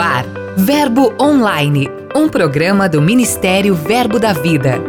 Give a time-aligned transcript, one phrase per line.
[0.00, 0.24] ar,
[0.56, 4.80] Verbo Online, um programa do Ministério Verbo da Vida.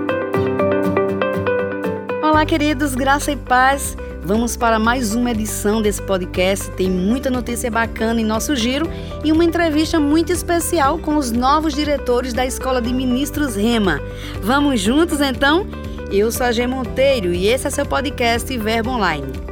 [2.23, 3.97] Olá, queridos, graça e paz.
[4.23, 6.71] Vamos para mais uma edição desse podcast.
[6.71, 8.88] Tem muita notícia bacana em nosso giro
[9.23, 14.00] e uma entrevista muito especial com os novos diretores da Escola de Ministros Rema.
[14.41, 15.68] Vamos juntos então?
[16.09, 19.50] Eu sou a G Monteiro e esse é seu podcast Verbo Online.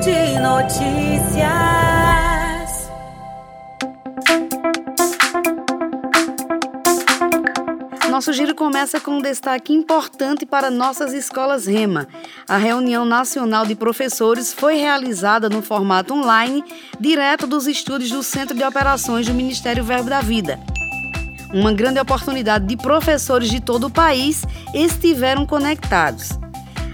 [0.00, 1.48] De notícias.
[8.08, 12.06] Nosso giro começa com um destaque importante para nossas escolas Rema.
[12.48, 16.64] A reunião nacional de professores foi realizada no formato online,
[16.98, 20.58] direto dos estúdios do Centro de Operações do Ministério Verbo da Vida.
[21.52, 24.44] Uma grande oportunidade de professores de todo o país
[24.74, 26.37] estiveram conectados.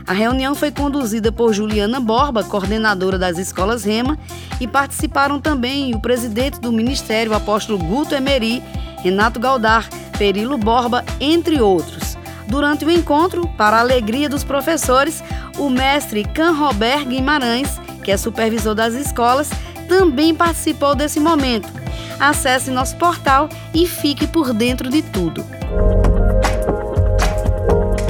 [0.07, 4.19] A reunião foi conduzida por Juliana Borba, coordenadora das escolas Rema,
[4.61, 8.63] e participaram também o presidente do Ministério, apóstolo Guto Emery,
[9.03, 12.17] Renato Galdar, Perilo Borba, entre outros.
[12.47, 15.25] Durante o encontro, para a alegria dos professores,
[15.59, 19.51] o mestre Can Robert Guimarães, que é supervisor das escolas,
[19.89, 21.85] também participou desse momento
[22.19, 25.45] acesse nosso portal e fique por dentro de tudo.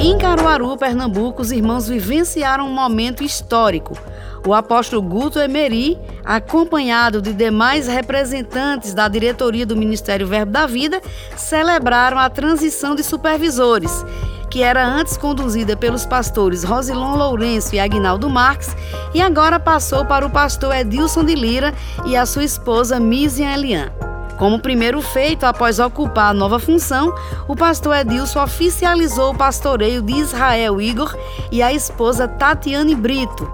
[0.07, 3.97] Em Caruaru, Pernambuco, os irmãos vivenciaram um momento histórico.
[4.45, 11.01] O apóstolo Guto Emery, acompanhado de demais representantes da diretoria do Ministério Verbo da Vida,
[11.35, 14.05] celebraram a transição de supervisores
[14.51, 18.77] que era antes conduzida pelos pastores Rosilon Lourenço e Agnaldo Marques,
[19.11, 21.73] e agora passou para o pastor Edilson de Lira
[22.05, 23.91] e a sua esposa Misian Elian.
[24.37, 27.13] Como primeiro feito após ocupar a nova função,
[27.47, 31.15] o pastor Edilson oficializou o pastoreio de Israel Igor
[31.51, 33.49] e a esposa Tatiane Brito.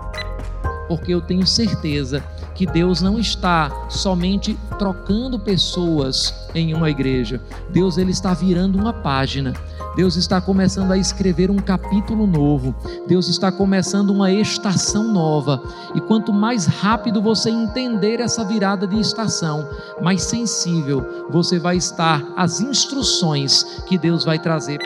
[0.87, 2.23] Porque eu tenho certeza
[2.55, 7.39] que Deus não está somente trocando pessoas em uma igreja.
[7.69, 9.53] Deus ele está virando uma página.
[9.95, 12.73] Deus está começando a escrever um capítulo novo.
[13.07, 15.61] Deus está começando uma estação nova.
[15.93, 19.67] E quanto mais rápido você entender essa virada de estação,
[20.01, 24.79] mais sensível você vai estar às instruções que Deus vai trazer.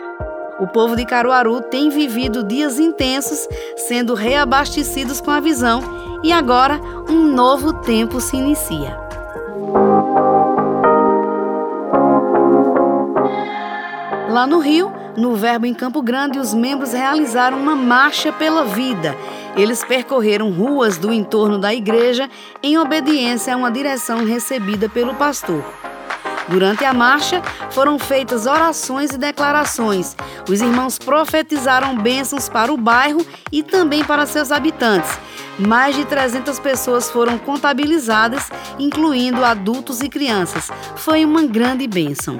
[0.58, 3.46] O povo de Caruaru tem vivido dias intensos,
[3.76, 5.82] sendo reabastecidos com a visão,
[6.24, 6.80] e agora
[7.10, 8.98] um novo tempo se inicia.
[14.30, 19.16] Lá no Rio, no Verbo em Campo Grande, os membros realizaram uma marcha pela vida.
[19.56, 22.28] Eles percorreram ruas do entorno da igreja
[22.62, 25.64] em obediência a uma direção recebida pelo pastor.
[26.48, 30.16] Durante a marcha, foram feitas orações e declarações.
[30.48, 35.18] Os irmãos profetizaram bênçãos para o bairro e também para seus habitantes.
[35.58, 40.70] Mais de 300 pessoas foram contabilizadas, incluindo adultos e crianças.
[40.96, 42.38] Foi uma grande bênção.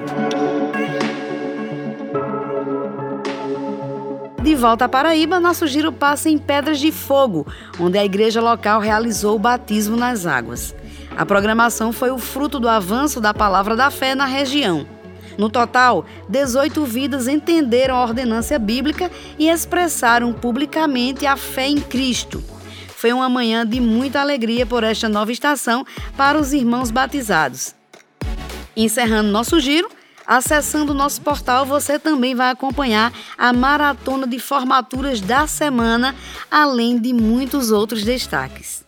[4.57, 7.45] Volta à Paraíba, nosso giro passa em Pedras de Fogo,
[7.79, 10.75] onde a igreja local realizou o batismo nas águas.
[11.15, 14.85] A programação foi o fruto do avanço da palavra da fé na região.
[15.37, 22.43] No total, 18 vidas entenderam a ordenância bíblica e expressaram publicamente a fé em Cristo.
[22.89, 25.85] Foi uma manhã de muita alegria por esta nova estação
[26.17, 27.75] para os irmãos batizados.
[28.75, 29.89] Encerrando nosso giro,
[30.27, 36.13] Acessando o nosso portal, você também vai acompanhar a maratona de formaturas da semana,
[36.51, 38.85] além de muitos outros destaques.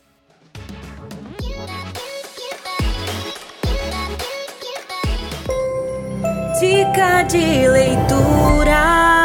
[6.60, 9.19] Dica de leitura.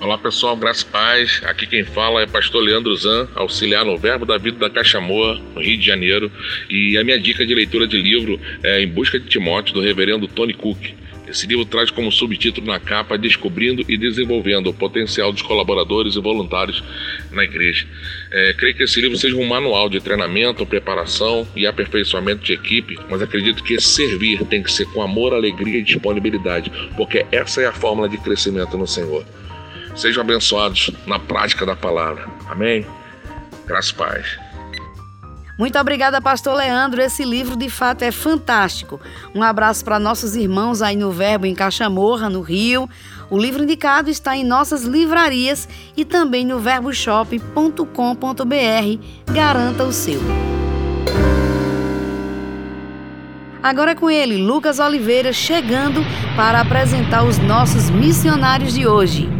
[0.00, 1.42] Olá pessoal, graças paz.
[1.44, 5.38] Aqui quem fala é pastor Leandro Zan, auxiliar no Verbo da Vida da Caixa Moa,
[5.54, 6.32] no Rio de Janeiro.
[6.70, 10.26] E a minha dica de leitura de livro é Em Busca de Timóteo, do reverendo
[10.26, 10.94] Tony Cook.
[11.28, 16.20] Esse livro traz como subtítulo na capa Descobrindo e Desenvolvendo o Potencial dos Colaboradores e
[16.20, 16.82] Voluntários
[17.30, 17.86] na Igreja.
[18.32, 22.98] É, creio que esse livro seja um manual de treinamento, preparação e aperfeiçoamento de equipe,
[23.10, 27.66] mas acredito que servir tem que ser com amor, alegria e disponibilidade, porque essa é
[27.66, 29.26] a fórmula de crescimento no Senhor.
[29.96, 32.26] Sejam abençoados na prática da palavra.
[32.48, 32.86] Amém?
[33.66, 34.50] Graças paz.
[35.60, 37.02] Muito obrigada, Pastor Leandro.
[37.02, 38.98] Esse livro de fato é fantástico.
[39.34, 42.88] Um abraço para nossos irmãos aí no Verbo em Cachamorra, no Rio.
[43.28, 47.84] O livro indicado está em nossas livrarias e também no verboshop.com.br.
[49.30, 50.22] Garanta o seu.
[53.62, 56.00] Agora é com ele, Lucas Oliveira, chegando
[56.34, 59.39] para apresentar os nossos missionários de hoje.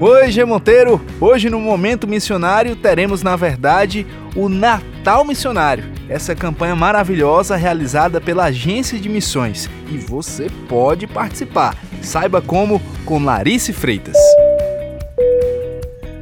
[0.00, 1.04] Oi, G Monteiro!
[1.20, 4.06] Hoje no Momento Missionário teremos, na verdade,
[4.36, 5.92] o Natal Missionário.
[6.08, 9.68] Essa campanha maravilhosa realizada pela Agência de Missões.
[9.90, 11.76] E você pode participar.
[12.00, 14.16] Saiba como com Larice Freitas.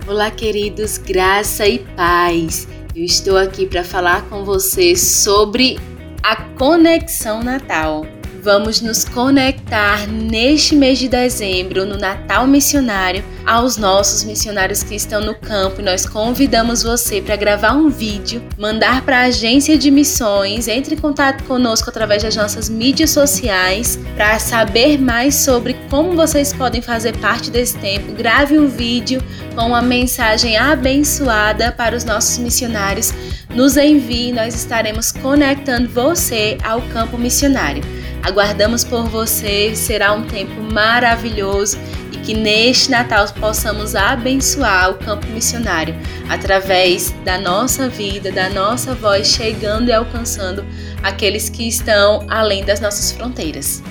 [0.08, 2.66] Olá, queridos, graça e paz.
[2.94, 5.78] Eu estou aqui para falar com vocês sobre
[6.22, 8.06] a conexão Natal.
[8.46, 15.20] Vamos nos conectar neste mês de dezembro, no Natal Missionário, aos nossos missionários que estão
[15.20, 15.82] no campo.
[15.82, 20.98] Nós convidamos você para gravar um vídeo, mandar para a agência de missões, entre em
[20.98, 27.16] contato conosco através das nossas mídias sociais para saber mais sobre como vocês podem fazer
[27.16, 28.12] parte desse tempo.
[28.12, 29.20] Grave um vídeo
[29.56, 33.12] com uma mensagem abençoada para os nossos missionários.
[33.52, 37.95] Nos envie, nós estaremos conectando você ao campo missionário.
[38.22, 41.78] Aguardamos por você, será um tempo maravilhoso
[42.12, 45.94] e que neste Natal possamos abençoar o campo missionário
[46.28, 50.64] através da nossa vida, da nossa voz, chegando e alcançando
[51.02, 53.82] aqueles que estão além das nossas fronteiras.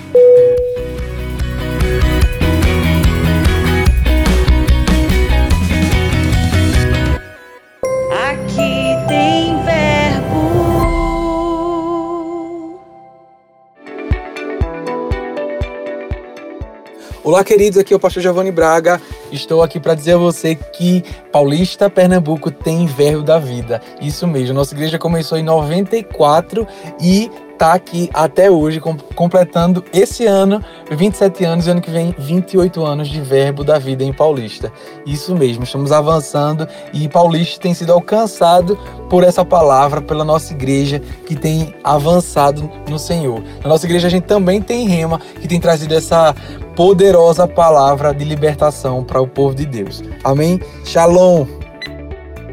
[17.26, 19.02] Olá, queridos, aqui é o pastor Giovanni Braga.
[19.32, 21.02] Estou aqui para dizer a você que
[21.32, 23.82] Paulista, Pernambuco tem verbo da vida.
[24.00, 26.64] Isso mesmo, nossa igreja começou em 94
[27.00, 28.80] e está aqui até hoje,
[29.14, 34.04] completando esse ano 27 anos e ano que vem 28 anos de Verbo da Vida
[34.04, 34.70] em Paulista.
[35.04, 38.78] Isso mesmo, estamos avançando e Paulista tem sido alcançado
[39.10, 43.42] por essa palavra, pela nossa igreja que tem avançado no Senhor.
[43.62, 46.34] Na nossa igreja a gente também tem Rema, que tem trazido essa
[46.76, 50.02] poderosa palavra de libertação para o povo de Deus.
[50.22, 50.60] Amém?
[50.84, 51.46] Shalom!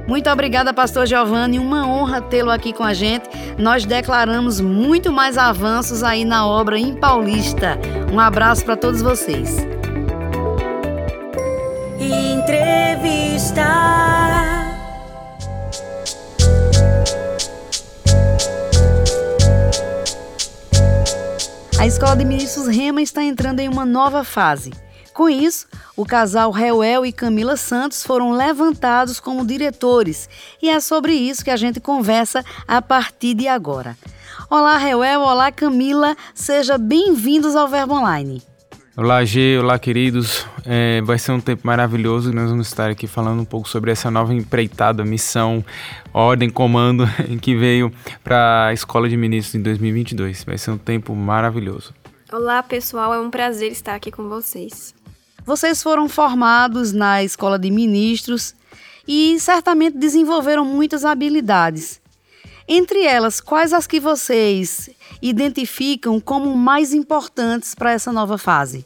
[0.08, 1.60] Muito obrigada, Pastor Giovanni.
[1.60, 3.30] Uma honra tê-lo aqui com a gente.
[3.58, 7.80] Nós declaramos muito mais avanços aí na obra em Paulista.
[8.12, 9.66] Um abraço para todos vocês.
[12.00, 13.64] Entrevista.
[21.84, 24.72] A Escola de Ministros Rema está entrando em uma nova fase.
[25.14, 30.30] Com isso, o casal Reuel e Camila Santos foram levantados como diretores
[30.62, 33.98] e é sobre isso que a gente conversa a partir de agora.
[34.50, 38.42] Olá, Reuel, olá, Camila, sejam bem-vindos ao Verbo Online.
[38.96, 40.46] Olá, G, olá, queridos.
[40.64, 43.90] É, vai ser um tempo maravilhoso e nós vamos estar aqui falando um pouco sobre
[43.90, 45.66] essa nova empreitada, missão,
[46.14, 47.08] ordem, comando
[47.42, 47.92] que veio
[48.24, 50.44] para a Escola de Ministros em 2022.
[50.44, 51.92] Vai ser um tempo maravilhoso.
[52.32, 54.94] Olá, pessoal, é um prazer estar aqui com vocês.
[55.44, 58.54] Vocês foram formados na Escola de Ministros
[59.08, 62.00] e certamente desenvolveram muitas habilidades.
[62.68, 64.92] Entre elas, quais as que vocês
[65.24, 68.86] identificam como mais importantes para essa nova fase?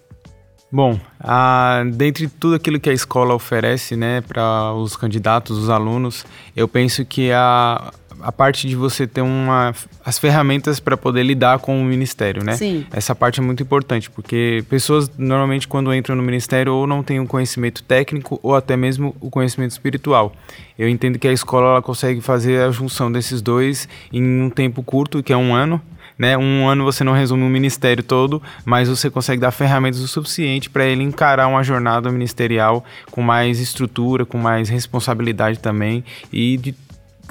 [0.71, 6.25] Bom, a, dentre tudo aquilo que a escola oferece né, para os candidatos, os alunos,
[6.55, 9.73] eu penso que a, a parte de você ter uma,
[10.05, 12.55] as ferramentas para poder lidar com o ministério, né?
[12.55, 12.85] Sim.
[12.91, 17.19] Essa parte é muito importante, porque pessoas normalmente quando entram no ministério ou não têm
[17.19, 20.33] um conhecimento técnico ou até mesmo o conhecimento espiritual.
[20.77, 24.83] Eu entendo que a escola ela consegue fazer a junção desses dois em um tempo
[24.83, 25.81] curto, que é um ano,
[26.17, 26.37] né?
[26.37, 30.69] Um ano você não resume um ministério todo, mas você consegue dar ferramentas o suficiente
[30.69, 36.75] para ele encarar uma jornada ministerial com mais estrutura, com mais responsabilidade também e de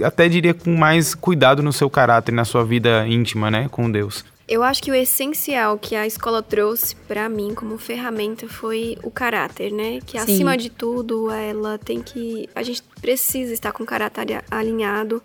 [0.03, 4.25] até diria com mais cuidado no seu caráter, na sua vida íntima, né, com Deus.
[4.49, 9.11] Eu acho que o essencial que a escola trouxe para mim como ferramenta foi o
[9.11, 9.99] caráter, né?
[10.07, 10.35] Que Sim.
[10.35, 15.21] acima de tudo, ela tem que a gente precisa estar com o caráter alinhado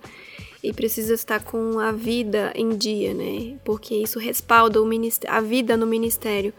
[0.64, 3.58] e precisa estar com a vida em dia, né?
[3.64, 4.80] Porque isso respalda
[5.28, 6.54] a vida no ministério.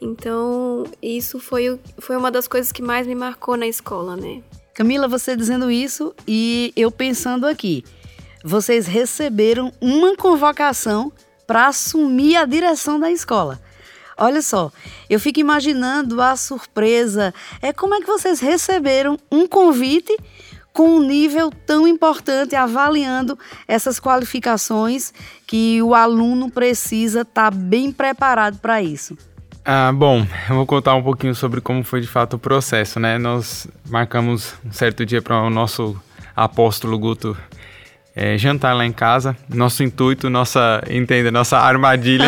[0.00, 4.42] Então, isso foi, foi uma das coisas que mais me marcou na escola, né?
[4.74, 7.84] Camila, você dizendo isso e eu pensando aqui.
[8.44, 11.12] Vocês receberam uma convocação
[11.46, 13.60] para assumir a direção da escola.
[14.16, 14.72] Olha só,
[15.08, 17.32] eu fico imaginando a surpresa.
[17.60, 20.16] É como é que vocês receberam um convite
[20.72, 23.38] com um nível tão importante, avaliando
[23.68, 25.12] essas qualificações
[25.46, 29.16] que o aluno precisa estar tá bem preparado para isso.
[29.64, 33.16] Ah, bom, eu vou contar um pouquinho sobre como foi de fato o processo, né?
[33.16, 35.96] Nós marcamos um certo dia para o nosso
[36.34, 37.36] apóstolo Guto
[38.14, 39.36] é, jantar lá em casa.
[39.48, 42.26] Nosso intuito, nossa, entenda, nossa armadilha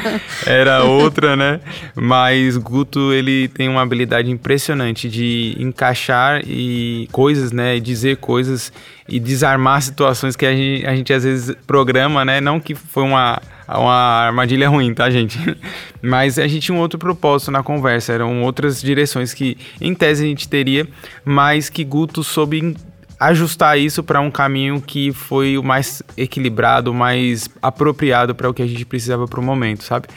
[0.46, 1.60] era outra, né?
[1.94, 7.78] Mas Guto, ele tem uma habilidade impressionante de encaixar e coisas, né?
[7.78, 8.72] Dizer coisas
[9.08, 12.40] e desarmar situações que a gente, a gente às vezes programa, né?
[12.40, 15.38] Não que foi uma uma armadilha ruim, tá, gente?
[16.00, 20.24] Mas a gente tinha um outro propósito na conversa, eram outras direções que, em tese,
[20.24, 20.86] a gente teria,
[21.24, 22.76] mas que Guto soube
[23.18, 28.54] ajustar isso para um caminho que foi o mais equilibrado, o mais apropriado para o
[28.54, 30.08] que a gente precisava para o momento, sabe?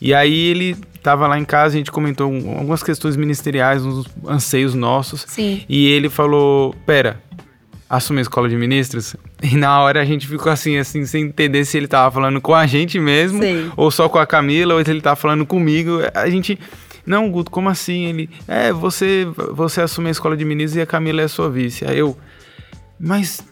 [0.00, 4.74] E aí ele estava lá em casa, a gente comentou algumas questões ministeriais, uns anseios
[4.74, 5.24] nossos.
[5.26, 5.62] Sim.
[5.68, 7.20] E ele falou: "Pera,
[7.88, 11.64] assume a escola de ministros?" E na hora a gente ficou assim, assim, sem entender
[11.64, 13.70] se ele estava falando com a gente mesmo Sim.
[13.76, 16.00] ou só com a Camila, ou se ele estava falando comigo.
[16.14, 16.58] A gente
[17.06, 18.06] não, Guto, como assim?
[18.06, 21.48] Ele, é, você, você assume a escola de ministros e a Camila é a sua
[21.48, 21.84] vice.
[21.84, 22.18] Aí eu,
[22.98, 23.44] mas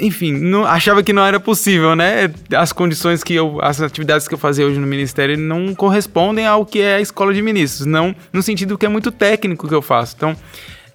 [0.00, 2.32] enfim, não, achava que não era possível, né?
[2.56, 6.64] As condições que eu, as atividades que eu fazia hoje no ministério não correspondem ao
[6.64, 9.82] que é a escola de ministros, não no sentido que é muito técnico que eu
[9.82, 10.14] faço.
[10.16, 10.36] Então,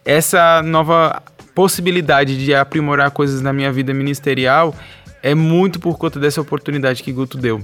[0.06, 1.22] essa nova
[1.54, 4.74] possibilidade de aprimorar coisas na minha vida ministerial
[5.22, 7.62] é muito por conta dessa oportunidade que Guto deu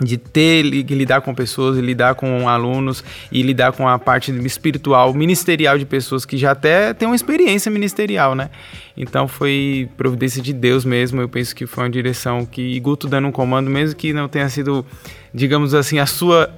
[0.00, 5.12] de ter que lidar com pessoas, lidar com alunos e lidar com a parte espiritual,
[5.12, 8.50] ministerial de pessoas que já até têm uma experiência ministerial, né?
[8.96, 11.20] Então foi providência de Deus mesmo.
[11.20, 14.48] Eu penso que foi uma direção que Guto dando um comando, mesmo que não tenha
[14.48, 14.84] sido,
[15.34, 16.50] digamos assim, a sua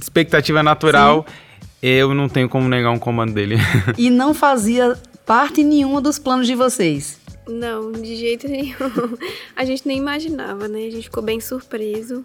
[0.00, 1.34] expectativa natural, Sim.
[1.82, 3.56] eu não tenho como negar um comando dele.
[3.98, 7.18] E não fazia parte nenhuma dos planos de vocês.
[7.46, 8.76] Não, de jeito nenhum.
[9.56, 10.80] A gente nem imaginava, né?
[10.86, 12.24] A gente ficou bem surpreso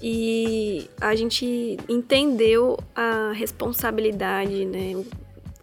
[0.00, 5.02] e a gente entendeu a responsabilidade, né?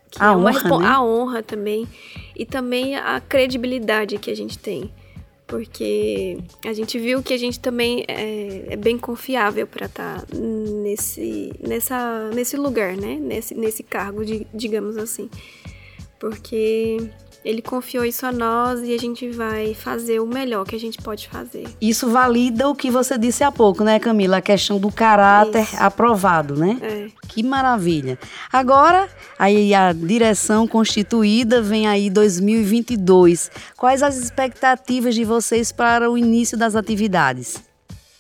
[0.10, 0.88] Que a, é honra, né?
[0.88, 1.88] a honra também
[2.36, 4.92] e também a credibilidade que a gente tem,
[5.48, 10.28] porque a gente viu que a gente também é, é bem confiável para estar tá
[10.36, 13.18] nesse, nessa, nesse lugar, né?
[13.20, 15.30] Nesse, nesse cargo, de, digamos assim,
[16.20, 16.98] porque
[17.44, 20.98] ele confiou isso a nós e a gente vai fazer o melhor que a gente
[20.98, 21.66] pode fazer.
[21.82, 24.38] Isso valida o que você disse há pouco, né, Camila?
[24.38, 25.76] A questão do caráter isso.
[25.80, 26.78] aprovado, né?
[26.82, 27.08] É.
[27.28, 28.18] Que maravilha.
[28.52, 33.52] Agora, aí a direção constituída vem aí 2022.
[33.76, 37.62] Quais as expectativas de vocês para o início das atividades?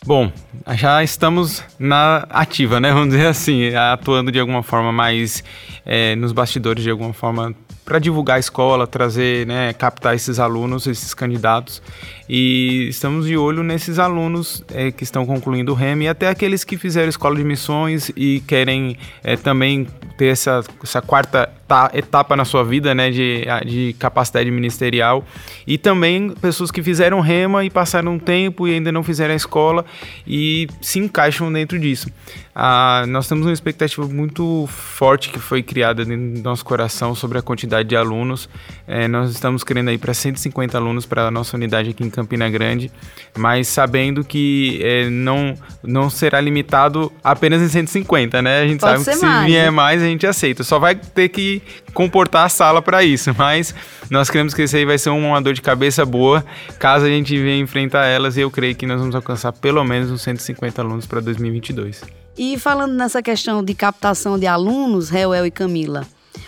[0.05, 0.29] Bom,
[0.75, 2.91] já estamos na ativa, né?
[2.91, 5.41] Vamos dizer assim, atuando de alguma forma mais
[5.85, 10.87] é, nos bastidores, de alguma forma para divulgar a escola, trazer, né, captar esses alunos,
[10.87, 11.81] esses candidatos.
[12.27, 16.63] E estamos de olho nesses alunos é, que estão concluindo o REM e até aqueles
[16.63, 19.87] que fizeram escola de missões e querem é, também
[20.17, 21.51] ter essa, essa quarta
[21.93, 25.25] etapa na sua vida, né, de, de capacidade ministerial.
[25.65, 29.37] E também pessoas que fizeram rema e passaram um tempo e ainda não fizeram a
[29.37, 29.85] escola
[30.27, 32.09] e se encaixam dentro disso.
[32.55, 37.39] Ah, nós temos uma expectativa muito forte que foi criada dentro do nosso coração sobre
[37.39, 38.47] a quantidade de alunos.
[38.87, 42.47] É, nós estamos querendo aí para 150 alunos para a nossa unidade aqui em Campina
[42.51, 42.91] Grande,
[43.35, 48.61] mas sabendo que é, não, não será limitado apenas em 150, né?
[48.61, 49.71] A gente Pode sabe que se mais, vier né?
[49.71, 50.63] mais a gente aceita.
[50.63, 51.62] Só vai ter que
[51.93, 53.73] comportar a sala para isso, mas
[54.09, 56.43] nós queremos que esse aí vai ser uma dor de cabeça boa,
[56.79, 60.09] caso a gente venha enfrentar elas e eu creio que nós vamos alcançar pelo menos
[60.09, 62.01] uns 150 alunos para 2022.
[62.37, 66.05] E falando nessa questão de captação de alunos, Reuel e Camila,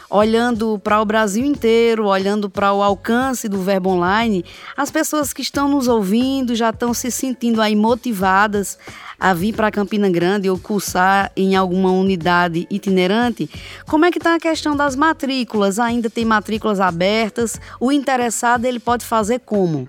[0.09, 4.45] olhando para o Brasil inteiro, olhando para o alcance do Verbo Online,
[4.75, 8.77] as pessoas que estão nos ouvindo já estão se sentindo aí motivadas
[9.19, 13.49] a vir para Campina Grande ou cursar em alguma unidade itinerante.
[13.87, 15.79] Como é que está a questão das matrículas?
[15.79, 17.59] Ainda tem matrículas abertas?
[17.79, 19.87] O interessado ele pode fazer como?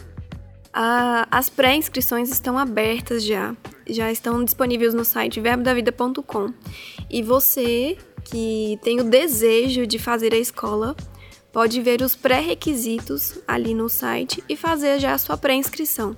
[0.73, 3.55] Ah, as pré-inscrições estão abertas já.
[3.89, 6.53] Já estão disponíveis no site verbodavida.com.
[7.09, 7.97] E você
[8.27, 10.97] que tem o desejo de fazer a escola
[11.53, 16.15] pode ver os pré-requisitos ali no site e fazer já a sua pré-inscrição.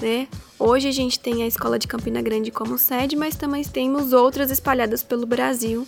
[0.00, 0.28] Né?
[0.58, 4.50] Hoje a gente tem a Escola de Campina Grande como sede, mas também temos outras
[4.50, 5.86] espalhadas pelo Brasil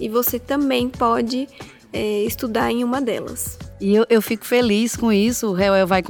[0.00, 1.48] e você também pode
[1.92, 3.58] é, estudar em uma delas.
[3.80, 5.48] E eu, eu fico feliz com isso.
[5.48, 6.02] O Reuel vai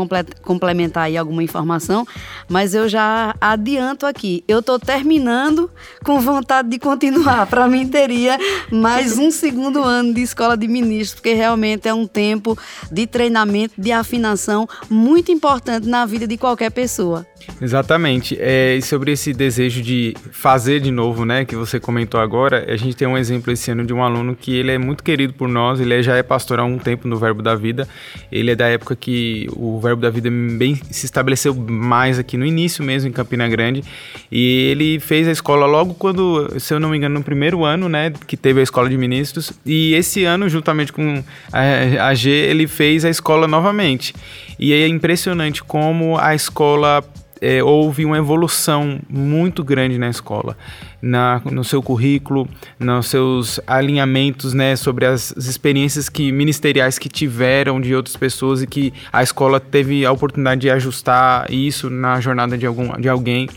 [0.43, 2.07] complementar aí alguma informação,
[2.49, 4.45] mas eu já adianto aqui.
[4.49, 5.71] Eu estou terminando
[6.05, 7.47] com vontade de continuar.
[7.47, 8.39] Para mim, teria
[8.71, 12.59] mais um segundo ano de escola de ministros, porque realmente é um tempo
[12.91, 17.27] de treinamento, de afinação muito importante na vida de qualquer pessoa.
[17.61, 18.37] Exatamente.
[18.39, 22.77] É, e sobre esse desejo de fazer de novo, né, que você comentou agora, a
[22.77, 25.49] gente tem um exemplo esse ano de um aluno que ele é muito querido por
[25.49, 27.87] nós, ele já é pastor há um tempo no Verbo da Vida.
[28.33, 32.47] Ele é da época que o Verbo da Vida bem se estabeleceu mais aqui no
[32.47, 33.85] início mesmo em Campina Grande,
[34.33, 37.89] e ele fez a escola logo quando, se eu não me engano, no primeiro ano,
[37.89, 41.23] né, que teve a escola de ministros, e esse ano, juntamente com
[41.53, 44.15] a, G, ele fez a escola novamente.
[44.59, 47.05] E é impressionante como a escola
[47.41, 50.57] é, houve uma evolução muito grande na escola,
[51.01, 57.09] na, no seu currículo, nos seus alinhamentos, né, sobre as, as, experiências que ministeriais que
[57.09, 62.21] tiveram de outras pessoas e que a escola teve a oportunidade de ajustar isso na
[62.21, 63.49] jornada de, algum, de alguém.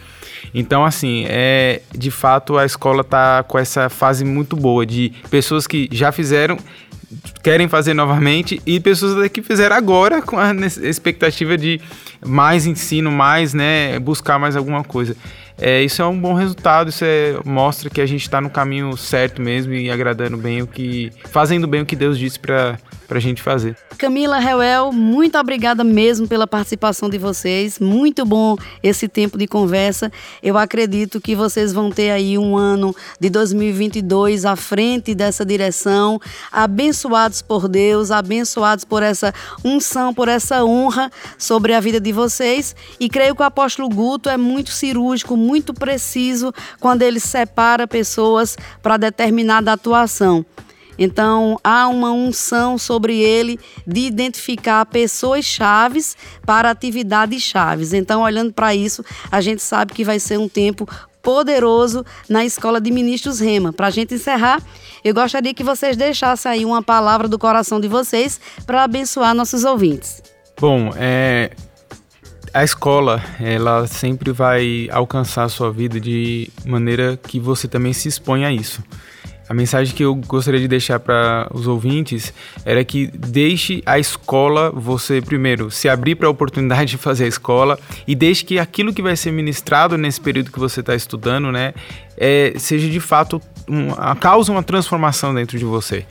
[0.53, 5.67] Então, assim, é de fato a escola está com essa fase muito boa de pessoas
[5.67, 6.57] que já fizeram
[7.43, 11.81] querem fazer novamente e pessoas que fizeram agora com a expectativa de
[12.25, 15.15] mais ensino, mais, né, buscar mais alguma coisa.
[15.61, 18.97] É, isso é um bom resultado, isso é, mostra que a gente está no caminho
[18.97, 22.79] certo mesmo e agradando bem o que, fazendo bem o que Deus disse para
[23.11, 23.75] para a gente fazer.
[23.97, 27.77] Camila Reuel, muito obrigada mesmo pela participação de vocês.
[27.77, 30.09] Muito bom esse tempo de conversa.
[30.41, 36.21] Eu acredito que vocês vão ter aí um ano de 2022 à frente dessa direção,
[36.49, 42.73] abençoados por Deus, abençoados por essa unção, por essa honra sobre a vida de vocês.
[42.97, 48.55] E creio que o apóstolo Guto é muito cirúrgico, muito preciso quando ele separa pessoas
[48.81, 50.45] para determinada atuação.
[51.03, 56.15] Então, há uma unção sobre ele de identificar pessoas chaves
[56.45, 57.91] para atividades chaves.
[57.91, 60.87] Então, olhando para isso, a gente sabe que vai ser um tempo
[61.23, 63.73] poderoso na Escola de Ministros Rema.
[63.73, 64.61] Para a gente encerrar,
[65.03, 69.63] eu gostaria que vocês deixassem aí uma palavra do coração de vocês para abençoar nossos
[69.63, 70.21] ouvintes.
[70.59, 71.49] Bom, é,
[72.53, 78.07] a escola, ela sempre vai alcançar a sua vida de maneira que você também se
[78.07, 78.83] expõe a isso.
[79.51, 84.71] A mensagem que eu gostaria de deixar para os ouvintes era que deixe a escola,
[84.71, 85.69] você primeiro.
[85.69, 87.77] Se abrir para a oportunidade de fazer a escola
[88.07, 91.73] e deixe que aquilo que vai ser ministrado nesse período que você está estudando, né,
[92.15, 93.89] é, seja de fato um,
[94.21, 96.05] cause uma transformação dentro de você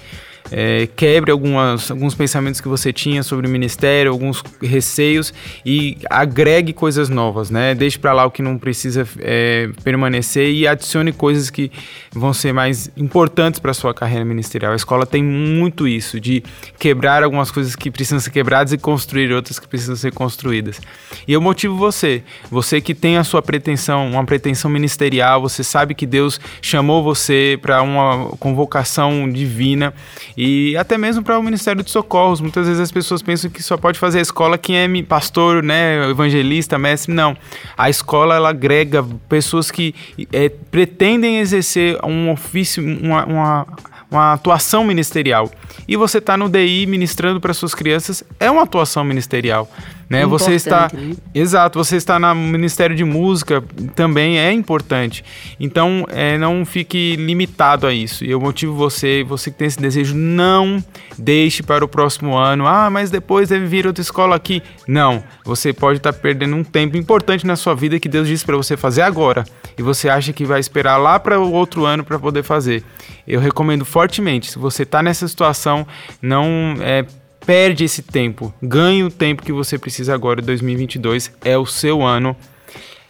[0.51, 5.33] é, quebre algumas, alguns pensamentos que você tinha sobre o ministério, alguns receios
[5.65, 7.75] e agregue coisas novas, né?
[7.75, 11.71] Deixe para lá o que não precisa é, permanecer e adicione coisas que
[12.13, 14.73] vão ser mais importantes para sua carreira ministerial.
[14.73, 16.43] A escola tem muito isso de
[16.79, 20.81] quebrar algumas coisas que precisam ser quebradas e construir outras que precisam ser construídas.
[21.27, 25.95] E eu motivo você, você que tem a sua pretensão, uma pretensão ministerial, você sabe
[25.95, 29.95] que Deus chamou você para uma convocação divina
[30.43, 32.41] e até mesmo para o Ministério de Socorros.
[32.41, 36.09] Muitas vezes as pessoas pensam que só pode fazer a escola quem é pastor, né,
[36.09, 37.13] evangelista, mestre.
[37.13, 37.37] Não.
[37.77, 39.95] A escola ela agrega pessoas que
[40.33, 43.67] é, pretendem exercer um ofício, uma, uma
[44.11, 45.49] uma atuação ministerial.
[45.87, 49.71] E você está no DI ministrando para suas crianças, é uma atuação ministerial.
[50.11, 50.27] Né?
[50.27, 51.15] Você está né?
[51.33, 53.63] exato, você está no Ministério de Música
[53.95, 55.25] também é importante.
[55.61, 58.25] Então, é, não fique limitado a isso.
[58.25, 60.83] E eu motivo você, você que tem esse desejo, não
[61.17, 62.67] deixe para o próximo ano.
[62.67, 64.61] Ah, mas depois deve vir outra escola aqui.
[64.89, 68.57] Não, você pode estar perdendo um tempo importante na sua vida que Deus disse para
[68.57, 69.45] você fazer agora.
[69.79, 72.83] E você acha que vai esperar lá para o outro ano para poder fazer.
[73.29, 75.87] Eu recomendo fortemente, se você está nessa situação,
[76.21, 77.07] não é,
[77.45, 78.53] perde esse tempo.
[78.63, 80.41] Ganhe o tempo que você precisa agora.
[80.43, 82.37] 2022 é o seu ano.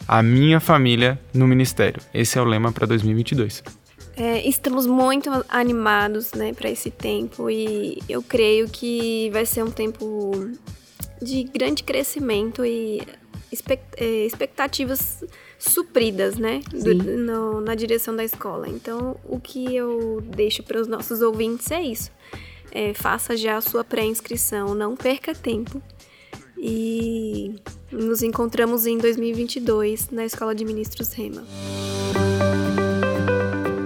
[0.07, 2.01] A minha família no ministério.
[2.13, 3.63] Esse é o lema para 2022.
[4.17, 9.71] É, estamos muito animados né, para esse tempo e eu creio que vai ser um
[9.71, 10.51] tempo
[11.21, 13.01] de grande crescimento e
[13.97, 15.23] é, expectativas
[15.57, 18.67] supridas, né, do, no, na direção da escola.
[18.67, 22.11] Então, o que eu deixo para os nossos ouvintes é isso
[22.71, 25.81] é, faça já a sua pré-inscrição, não perca tempo.
[26.57, 27.55] E
[27.91, 31.43] nos encontramos em 2022 na Escola de Ministros Rema.